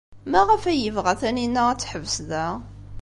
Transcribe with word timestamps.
Maɣef 0.31 0.63
ay 0.65 0.81
tebɣa 0.87 1.13
Taninna 1.21 1.61
ad 1.69 1.79
teḥbes 1.79 2.15
da? 2.29 2.47